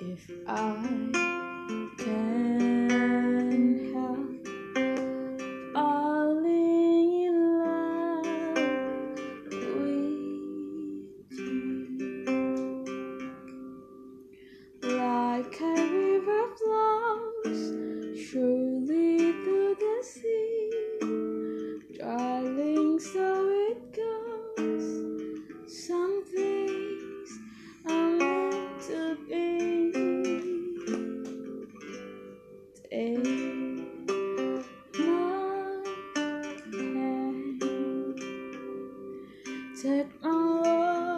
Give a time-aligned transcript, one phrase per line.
[0.00, 1.37] if I
[1.68, 2.67] can
[39.82, 40.30] take my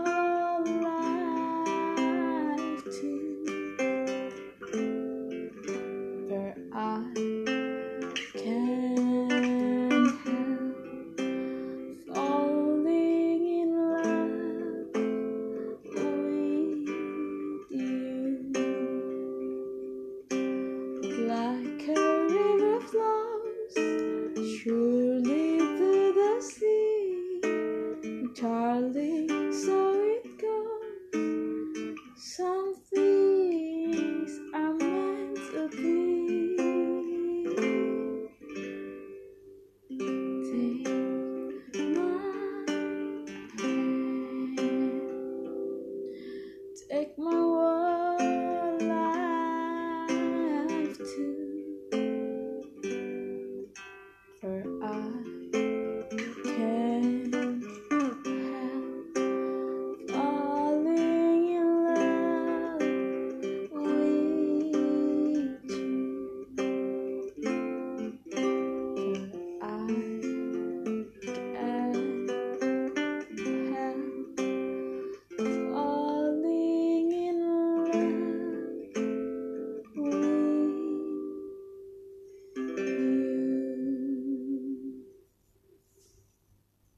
[0.04, 3.44] whole life too.
[6.28, 6.76] But I
[8.34, 10.76] can't help
[12.14, 14.94] falling in love
[15.84, 16.84] with
[17.70, 18.52] you.
[21.26, 22.09] Like a
[28.80, 29.19] darling,